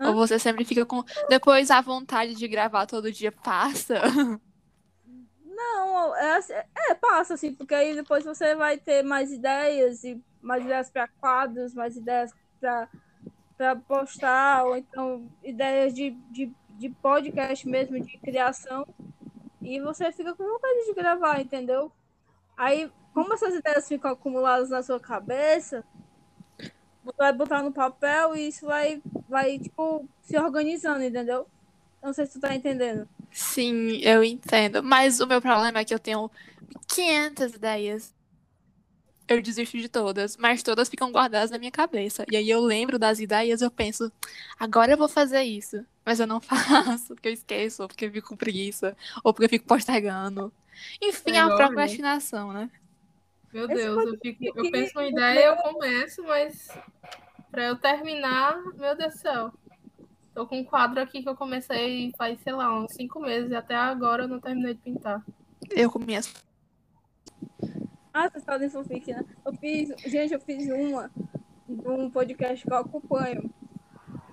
Hã? 0.00 0.08
Ou 0.08 0.14
você 0.14 0.38
sempre 0.38 0.64
fica 0.64 0.86
com. 0.86 1.02
Depois 1.28 1.70
a 1.70 1.80
vontade 1.80 2.34
de 2.34 2.48
gravar 2.48 2.86
todo 2.86 3.12
dia 3.12 3.32
passa. 3.32 4.00
Não, 5.62 6.16
é, 6.16 6.36
assim- 6.36 6.52
é, 6.54 6.94
passa 6.94 7.34
assim, 7.34 7.54
porque 7.54 7.74
aí 7.74 7.94
depois 7.94 8.24
você 8.24 8.54
vai 8.54 8.78
ter 8.78 9.02
mais 9.02 9.30
ideias 9.32 10.02
e 10.04 10.20
mais 10.40 10.64
ideias 10.64 10.90
para 10.90 11.06
quadros, 11.20 11.72
mais 11.74 11.96
ideias 11.96 12.32
para 13.56 13.76
postar, 13.86 14.64
ou 14.64 14.76
então 14.76 15.28
ideias 15.42 15.94
de, 15.94 16.10
de, 16.30 16.52
de 16.70 16.88
podcast 16.90 17.66
mesmo, 17.68 18.00
de 18.00 18.18
criação. 18.18 18.86
E 19.62 19.80
você 19.80 20.10
fica 20.12 20.34
com 20.34 20.44
vontade 20.44 20.86
de 20.86 20.94
gravar, 20.94 21.40
entendeu? 21.40 21.92
Aí, 22.56 22.90
como 23.14 23.34
essas 23.34 23.54
ideias 23.54 23.86
ficam 23.88 24.10
acumuladas 24.12 24.70
na 24.70 24.82
sua 24.82 24.98
cabeça, 25.00 25.84
você 27.04 27.16
vai 27.16 27.32
botar 27.32 27.62
no 27.62 27.72
papel 27.72 28.34
e 28.36 28.48
isso 28.48 28.66
vai, 28.66 29.02
vai 29.28 29.58
tipo, 29.58 30.06
se 30.22 30.38
organizando, 30.38 31.02
entendeu? 31.04 31.46
Não 32.02 32.12
sei 32.12 32.26
se 32.26 32.32
tu 32.34 32.40
tá 32.40 32.54
entendendo. 32.54 33.08
Sim, 33.32 33.98
eu 34.02 34.22
entendo. 34.22 34.82
Mas 34.82 35.20
o 35.20 35.26
meu 35.26 35.40
problema 35.40 35.78
é 35.80 35.84
que 35.84 35.94
eu 35.94 35.98
tenho 35.98 36.30
500 36.88 37.54
ideias. 37.54 38.14
eu 39.28 39.40
desisto 39.40 39.78
de 39.78 39.88
todas, 39.88 40.36
mas 40.36 40.62
todas 40.62 40.88
ficam 40.88 41.10
guardadas 41.10 41.50
na 41.50 41.58
minha 41.58 41.70
cabeça. 41.70 42.24
E 42.30 42.36
aí 42.36 42.50
eu 42.50 42.60
lembro 42.60 42.98
das 42.98 43.18
ideias, 43.18 43.62
eu 43.62 43.70
penso, 43.70 44.12
agora 44.58 44.92
eu 44.92 44.98
vou 44.98 45.08
fazer 45.08 45.42
isso. 45.42 45.84
Mas 46.04 46.20
eu 46.20 46.26
não 46.26 46.40
faço, 46.42 47.14
porque 47.14 47.28
eu 47.28 47.32
esqueço, 47.32 47.82
ou 47.82 47.88
porque 47.88 48.04
eu 48.06 48.12
fico 48.12 48.28
com 48.28 48.36
preguiça, 48.36 48.96
ou 49.24 49.32
porque 49.32 49.46
eu 49.46 49.50
fico 49.50 49.66
postergando. 49.66 50.52
Enfim, 51.00 51.32
É 51.32 51.36
é 51.36 51.40
a 51.40 51.50
procrastinação, 51.50 52.52
né? 52.52 52.70
Meu 53.52 53.68
Deus, 53.68 54.04
eu, 54.04 54.16
fico, 54.20 54.52
eu 54.56 54.66
penso 54.66 54.98
uma 54.98 55.06
ideia, 55.06 55.46
eu 55.46 55.56
começo, 55.56 56.22
mas 56.24 56.68
pra 57.50 57.64
eu 57.66 57.76
terminar, 57.78 58.56
meu 58.76 58.96
Deus 58.96 59.14
do 59.14 59.18
céu. 59.20 59.52
Tô 60.34 60.46
com 60.46 60.60
um 60.60 60.64
quadro 60.64 61.00
aqui 61.00 61.22
que 61.22 61.28
eu 61.28 61.36
comecei 61.36 62.10
faz, 62.16 62.40
sei 62.40 62.52
lá, 62.52 62.74
uns 62.74 62.92
cinco 62.94 63.20
meses 63.20 63.50
e 63.50 63.54
até 63.54 63.74
agora 63.74 64.24
eu 64.24 64.28
não 64.28 64.40
terminei 64.40 64.74
de 64.74 64.80
pintar. 64.80 65.24
Eu 65.70 65.90
com 65.90 65.98
minhas. 65.98 66.32
Ah, 68.14 68.28
vocês 68.28 68.44
fazem 68.44 68.70
fanfic, 68.70 69.12
né? 69.12 69.24
Eu 69.44 69.54
fiz, 69.54 69.88
gente, 70.10 70.34
eu 70.34 70.40
fiz 70.40 70.68
uma 70.68 71.10
de 71.68 71.88
um 71.88 72.10
podcast 72.10 72.66
que 72.66 72.72
eu 72.72 72.76
acompanho. 72.76 73.50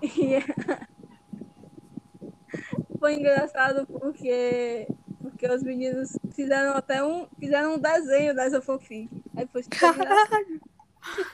E 0.01 0.39
foi 2.99 3.15
engraçado 3.15 3.85
porque 3.85 4.87
porque 5.21 5.47
os 5.47 5.63
meninos 5.63 6.17
fizeram 6.33 6.75
até 6.75 7.03
um 7.03 7.27
fizeram 7.37 7.75
um 7.75 7.79
desenho 7.79 8.33
dessa 8.33 8.61
fanfic. 8.61 9.09
Aí 9.35 9.45
foi 9.47 9.63
super. 9.63 9.79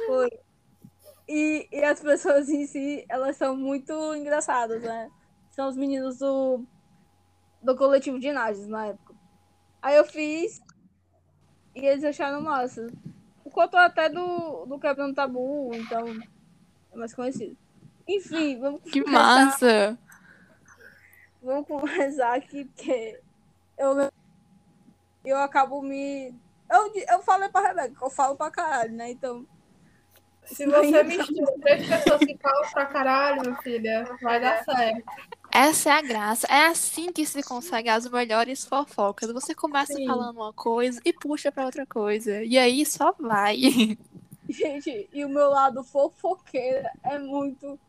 Foi. 0.08 0.30
E, 1.28 1.68
e 1.72 1.84
as 1.84 2.00
pessoas 2.00 2.50
em 2.50 2.66
si, 2.68 3.06
elas 3.10 3.36
são 3.38 3.56
muito 3.56 3.94
engraçadas, 4.16 4.84
né? 4.84 5.10
São 5.52 5.68
os 5.68 5.76
meninos 5.76 6.20
do, 6.20 6.64
do 7.62 7.76
coletivo 7.76 8.20
de 8.20 8.32
Nádios 8.32 8.68
na 8.68 8.88
época. 8.88 9.16
Aí 9.82 9.96
eu 9.96 10.06
fiz 10.06 10.62
e 11.76 11.86
eles 11.86 12.04
acharam 12.04 12.42
massa. 12.42 12.88
O 13.44 13.50
Couto 13.50 13.78
até 13.78 14.10
do, 14.10 14.66
do 14.66 14.80
Quebrando 14.80 15.16
Tabu, 15.16 15.72
então 15.74 16.06
é 16.92 16.98
mais 16.98 17.14
conhecido. 17.14 17.58
Enfim, 18.08 18.60
vamos 18.60 18.82
Que 18.84 19.02
começar, 19.02 19.46
massa! 19.46 20.00
vamos 21.42 21.68
começar 21.68 22.36
aqui, 22.36 22.66
porque 22.66 23.20
eu, 23.78 24.12
eu 25.24 25.38
acabo 25.38 25.82
me. 25.82 26.34
Eu, 26.70 26.92
eu 27.10 27.22
falei 27.22 27.50
pra 27.50 27.68
Rebeca, 27.68 28.04
eu 28.04 28.10
falo 28.10 28.36
pra 28.36 28.52
caralho, 28.52 28.94
né? 28.94 29.12
Então. 29.12 29.46
Se 30.46 30.66
você 30.66 31.04
mistura 31.04 31.54
três 31.62 31.88
pessoas 31.88 32.20
que 32.20 32.38
falam 32.38 32.70
pra 32.72 32.86
caralho, 32.86 33.42
minha 33.42 33.56
filha, 33.58 34.18
vai 34.22 34.40
dar 34.40 34.64
certo. 34.64 35.04
Essa 35.52 35.90
é 35.90 35.94
a 35.94 36.02
graça. 36.02 36.48
É 36.48 36.68
assim 36.68 37.12
que 37.12 37.26
se 37.26 37.42
consegue 37.42 37.90
as 37.90 38.10
melhores 38.10 38.66
fofocas. 38.66 39.32
Você 39.32 39.56
começa 39.56 39.94
Sim. 39.94 40.06
falando 40.06 40.36
uma 40.36 40.54
coisa 40.54 41.00
e 41.06 41.14
puxa 41.14 41.52
pra 41.52 41.66
outra 41.66 41.86
coisa. 41.86 42.44
E 42.44 42.58
aí 42.58 42.86
só 42.86 43.14
vai. 43.18 43.58
Gente, 44.50 45.10
e 45.12 45.26
o 45.26 45.30
meu 45.30 45.50
lado 45.50 45.84
fofoqueira 45.84 46.92
é 47.04 47.18
muito. 47.18 47.80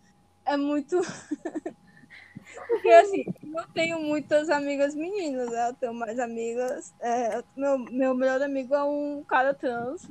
É 0.44 0.56
muito. 0.56 1.00
Porque 2.68 2.88
assim, 2.88 3.24
eu 3.42 3.64
tenho 3.74 4.00
muitas 4.00 4.48
amigas 4.48 4.94
meninas, 4.94 5.50
né? 5.50 5.68
Eu 5.68 5.74
tenho 5.74 5.94
mais 5.94 6.18
amigas. 6.18 6.94
é, 7.00 7.42
meu, 7.56 7.78
meu 7.78 8.14
melhor 8.14 8.40
amigo 8.42 8.74
é 8.74 8.82
um 8.84 9.22
cara 9.26 9.52
trans. 9.52 10.08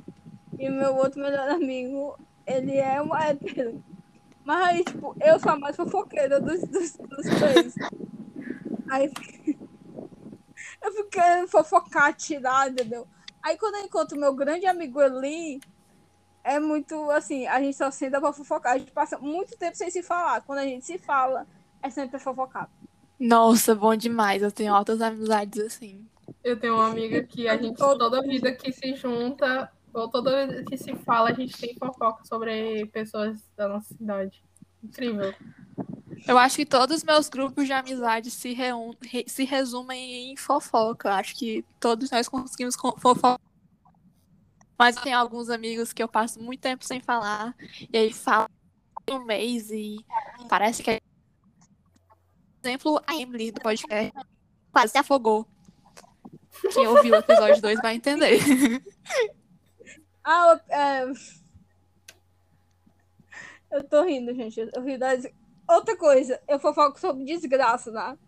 E 0.58 0.68
o 0.68 0.72
meu 0.72 0.94
outro 0.96 1.20
melhor 1.20 1.48
amigo, 1.48 2.18
ele 2.46 2.76
é 2.76 3.02
um 3.02 3.14
hétero. 3.14 3.82
Mas 4.44 4.66
aí, 4.66 4.84
tipo, 4.84 5.16
eu 5.20 5.40
sou 5.40 5.52
a 5.52 5.58
mais 5.58 5.74
fofoqueira 5.74 6.40
dos, 6.40 6.60
dos, 6.62 6.96
dos 6.96 7.26
três. 7.38 7.74
Aí 8.88 9.12
eu 10.82 10.92
fico 10.92 11.08
querendo 11.10 11.48
fofocar, 11.48 12.14
tirar, 12.14 12.70
entendeu? 12.70 13.06
Aí 13.42 13.58
quando 13.58 13.76
eu 13.76 13.82
encontro 13.82 14.18
meu 14.18 14.34
grande 14.34 14.66
amigo 14.66 15.02
Eli, 15.02 15.60
é 16.44 16.60
muito 16.60 17.10
assim, 17.10 17.46
a 17.48 17.60
gente 17.60 17.76
só 17.76 17.90
senta 17.90 18.20
pra 18.20 18.32
fofocar. 18.32 18.74
A 18.74 18.78
gente 18.78 18.92
passa 18.92 19.18
muito 19.18 19.58
tempo 19.58 19.76
sem 19.76 19.90
se 19.90 20.02
falar. 20.02 20.42
Quando 20.42 20.60
a 20.60 20.64
gente 20.64 20.86
se 20.86 20.96
fala, 20.96 21.44
é 21.82 21.90
sempre 21.90 22.10
pra 22.10 22.20
fofocar. 22.20 22.70
Nossa, 23.18 23.74
bom 23.74 23.96
demais. 23.96 24.42
Eu 24.42 24.52
tenho 24.52 24.72
altas 24.72 25.00
amizades 25.00 25.60
assim. 25.64 26.06
Eu 26.44 26.58
tenho 26.58 26.74
uma 26.74 26.86
amiga 26.86 27.22
que 27.22 27.48
a 27.48 27.56
gente, 27.56 27.76
toda 27.76 28.22
vida 28.22 28.52
que 28.52 28.72
se 28.72 28.94
junta, 28.94 29.70
ou 29.96 30.08
toda 30.08 30.46
vez 30.46 30.64
que 30.66 30.76
se 30.76 30.94
fala, 30.96 31.30
a 31.30 31.32
gente 31.32 31.56
tem 31.58 31.74
fofoca 31.74 32.24
sobre 32.24 32.86
pessoas 32.86 33.38
da 33.56 33.66
nossa 33.68 33.94
cidade. 33.94 34.42
Incrível. 34.82 35.34
Eu 36.26 36.38
acho 36.38 36.56
que 36.56 36.66
todos 36.66 36.98
os 36.98 37.04
meus 37.04 37.28
grupos 37.28 37.66
de 37.66 37.72
amizade 37.72 38.30
se, 38.30 38.52
reun... 38.52 38.92
re- 39.02 39.24
se 39.26 39.44
resumem 39.44 40.32
em 40.32 40.36
fofoca. 40.36 41.14
Acho 41.14 41.34
que 41.36 41.64
todos 41.80 42.10
nós 42.10 42.28
conseguimos 42.28 42.76
co- 42.76 42.96
fofocar. 42.98 43.40
Mas 44.78 44.96
tem 44.96 45.12
alguns 45.12 45.48
amigos 45.48 45.92
que 45.92 46.02
eu 46.02 46.08
passo 46.08 46.40
muito 46.42 46.60
tempo 46.60 46.84
sem 46.84 47.00
falar. 47.00 47.54
E 47.92 47.96
aí 47.96 48.12
falo 48.12 48.48
um 49.10 49.24
mês 49.24 49.70
e 49.70 49.96
parece 50.48 50.82
que 50.82 50.90
é. 50.90 51.00
Por 52.60 52.68
exemplo, 52.68 53.00
a 53.06 53.14
Emily 53.16 53.52
do 53.52 53.60
podcast 53.60 54.12
quase 54.72 54.92
se 54.92 54.98
afogou. 54.98 55.46
Quem 56.72 56.86
ouviu 56.86 57.14
o 57.14 57.18
episódio 57.18 57.62
2 57.62 57.80
vai 57.80 57.94
entender. 57.94 58.38
Ah, 60.28 60.60
eu, 60.68 60.74
é... 60.76 61.12
eu 63.70 63.84
tô 63.84 64.02
rindo, 64.02 64.34
gente. 64.34 64.58
Eu 64.58 64.82
rio. 64.82 64.98
Outra 65.68 65.96
coisa, 65.96 66.40
eu 66.48 66.58
fofoco 66.58 66.98
sobre 66.98 67.24
desgraça, 67.24 67.92
tá? 67.92 68.18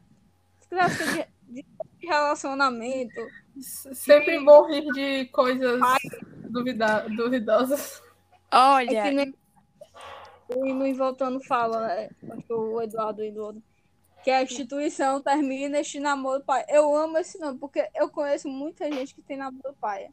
Desgraça 0.61 1.05
de, 1.49 1.63
de 1.63 1.67
relacionamento. 2.01 3.21
Sempre 3.61 4.39
bom 4.45 4.69
rir 4.69 4.87
de 4.93 5.25
coisas 5.27 5.81
duvida- 6.49 7.09
duvidosas. 7.09 8.01
É 8.53 8.57
Olha, 8.57 9.03
que 9.03 9.11
nem 9.11 9.35
o 10.49 10.67
Hino 10.67 10.87
e 10.87 10.93
Voltando 10.93 11.41
fala, 11.45 11.89
né? 11.89 12.11
Acho 12.31 12.43
que 12.47 12.53
o 12.53 12.81
Eduardo 12.81 13.25
e 13.25 13.33
do 13.33 13.61
que 14.23 14.31
a 14.31 14.43
instituição 14.43 15.21
termina 15.21 15.81
este 15.81 15.99
namoro 15.99 16.45
pai. 16.45 16.65
Eu 16.69 16.95
amo 16.95 17.19
esse 17.19 17.39
nome, 17.41 17.59
porque 17.59 17.89
eu 17.95 18.09
conheço 18.09 18.49
muita 18.49 18.91
gente 18.91 19.15
que 19.15 19.23
tem 19.23 19.37
namoro 19.37 19.75
pai. 19.81 20.09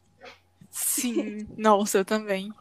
Sim. 0.75 1.47
Nossa, 1.57 1.99
eu 1.99 2.05
também. 2.05 2.51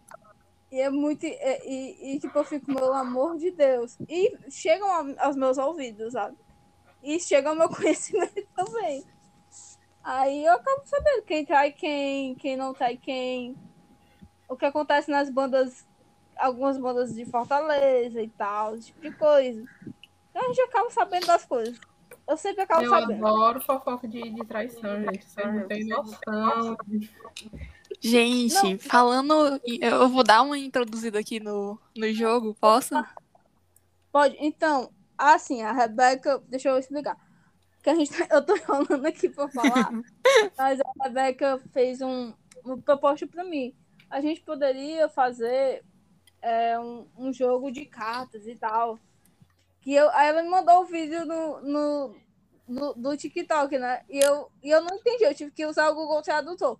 E 0.70 0.80
é 0.80 0.88
muito. 0.90 1.24
E, 1.24 1.28
e, 1.64 2.14
e, 2.16 2.20
tipo, 2.20 2.36
eu 2.38 2.44
fico, 2.44 2.70
meu 2.72 2.92
amor 2.94 3.36
de 3.36 3.50
Deus. 3.50 3.96
E 4.08 4.36
chegam 4.50 4.88
a- 4.90 5.24
aos 5.26 5.36
meus 5.36 5.58
ouvidos, 5.58 6.12
sabe? 6.12 6.36
E 7.02 7.20
chega 7.20 7.48
ao 7.50 7.54
meu 7.56 7.68
conhecimento 7.70 8.46
também. 8.56 9.04
Aí 10.02 10.44
eu 10.44 10.52
acabo 10.52 10.82
sabendo 10.84 11.22
quem 11.22 11.44
trai 11.44 11.72
quem, 11.72 12.34
quem 12.34 12.56
não 12.56 12.72
trai 12.74 12.96
quem. 12.96 13.56
O 14.48 14.56
que 14.56 14.66
acontece 14.66 15.10
nas 15.10 15.30
bandas, 15.30 15.86
algumas 16.36 16.76
bandas 16.78 17.14
de 17.14 17.24
Fortaleza 17.24 18.20
e 18.20 18.28
tal, 18.28 18.74
esse 18.76 18.86
tipo 18.88 19.00
de 19.00 19.12
coisa. 19.12 19.64
Então 20.30 20.42
a 20.44 20.48
gente 20.48 20.60
acaba 20.62 20.90
sabendo 20.90 21.26
das 21.26 21.46
coisas. 21.46 21.78
Eu 22.26 22.36
sempre 22.36 22.62
acabo 22.62 22.82
Eu 22.82 22.90
sabendo. 22.90 23.26
adoro 23.26 23.60
fofoca 23.60 24.08
de, 24.08 24.30
de 24.30 24.44
traição, 24.46 25.00
gente. 25.02 25.24
Vocês 25.24 25.54
não 25.54 25.66
têm 25.68 25.84
noção. 25.86 26.76
Gente, 28.08 28.78
falando. 28.78 29.60
Eu 29.80 30.08
vou 30.08 30.22
dar 30.22 30.42
uma 30.42 30.58
introduzida 30.58 31.18
aqui 31.18 31.40
no, 31.40 31.78
no 31.96 32.12
jogo, 32.12 32.54
posso? 32.60 32.94
Pode. 34.12 34.36
Então, 34.38 34.92
assim, 35.16 35.62
a 35.62 35.72
Rebeca, 35.72 36.38
deixa 36.48 36.68
eu 36.68 36.78
explicar. 36.78 37.16
Que 37.82 37.90
a 37.90 37.94
gente, 37.94 38.12
eu 38.30 38.44
tô 38.44 38.56
falando 38.58 39.06
aqui 39.06 39.28
pra 39.28 39.48
falar, 39.48 39.90
mas 40.56 40.80
a 40.80 41.04
Rebeca 41.04 41.60
fez 41.72 42.00
um, 42.00 42.32
uma 42.64 42.76
proposta 42.78 43.26
pra 43.26 43.44
mim. 43.44 43.74
A 44.10 44.20
gente 44.20 44.42
poderia 44.42 45.08
fazer 45.08 45.82
é, 46.42 46.78
um, 46.78 47.06
um 47.16 47.32
jogo 47.32 47.70
de 47.70 47.86
cartas 47.86 48.46
e 48.46 48.54
tal. 48.54 48.98
Que 49.80 49.94
eu, 49.94 50.08
aí 50.10 50.28
ela 50.28 50.42
me 50.42 50.48
mandou 50.48 50.82
o 50.82 50.84
vídeo 50.86 51.24
no, 51.24 51.60
no, 51.62 52.16
no- 52.68 52.94
do 52.94 53.16
TikTok, 53.16 53.78
né? 53.78 54.02
E 54.08 54.18
eu, 54.18 54.50
e 54.62 54.70
eu 54.70 54.80
não 54.82 54.96
entendi, 54.96 55.24
eu 55.24 55.34
tive 55.34 55.50
que 55.50 55.66
usar 55.66 55.88
o 55.90 55.94
Google 55.94 56.22
Tradutor. 56.22 56.78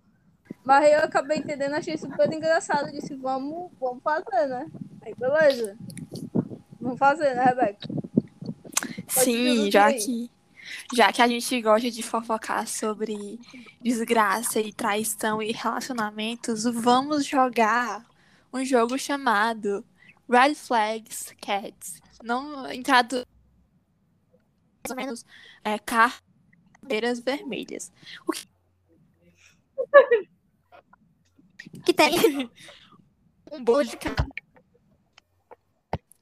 Mas 0.65 0.91
eu 0.91 0.99
acabei 0.99 1.37
entendendo, 1.37 1.75
achei 1.75 1.95
super 1.95 2.31
engraçado. 2.33 2.91
Disse, 2.91 3.15
vamos, 3.15 3.71
vamos 3.79 4.01
fazer, 4.01 4.47
né? 4.47 4.65
Aí, 5.03 5.13
beleza. 5.13 5.77
Vamos 6.81 6.97
fazer, 6.97 7.35
né, 7.35 7.43
Rebeca? 7.43 7.87
Sim, 9.07 9.31
introduzir 9.31 9.71
já 9.71 9.85
aí. 9.85 9.99
que, 9.99 10.31
já 10.95 11.13
que 11.13 11.21
a 11.21 11.27
gente 11.27 11.61
gosta 11.61 11.91
de 11.91 12.01
fofocar 12.01 12.67
sobre 12.67 13.39
desgraça 13.79 14.59
e 14.59 14.73
traição 14.73 15.39
e 15.39 15.51
relacionamentos, 15.51 16.63
vamos 16.63 17.25
jogar 17.27 18.03
um 18.51 18.65
jogo 18.65 18.97
chamado 18.97 19.85
Red 20.27 20.55
Flags 20.55 21.35
Cats. 21.39 22.01
Não 22.23 22.71
entrado 22.71 23.25
mais 24.83 24.89
ou 24.89 24.95
menos 24.95 25.25
é, 25.63 25.77
carteiras 25.77 27.19
vermelhas. 27.19 27.91
O 28.27 28.31
que, 28.31 28.47
que 31.83 31.93
tem 31.93 32.11
um 33.51 33.63
bolo 33.63 33.85
de 33.85 33.97
carne. 33.97 34.31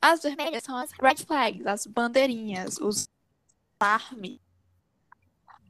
As 0.02 0.22
vermelhas 0.22 0.64
são 0.64 0.78
as 0.78 0.92
red 0.92 1.18
flags, 1.26 1.66
as 1.66 1.88
bandeirinhas, 1.88 2.78
os 2.78 3.08
alarme 3.84 4.42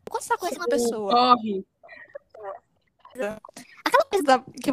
Quando 0.08 0.22
você 0.22 0.30
tá 0.30 0.38
coisa 0.38 0.56
uma 0.58 0.68
pessoa. 0.68 1.12
Corre. 1.12 1.66
Aquela 3.16 4.06
coisa 4.10 4.46
que 4.62 4.72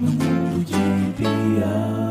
no 0.00 0.10
mundo 0.10 0.64
de 0.64 1.12
piada. 1.16 2.01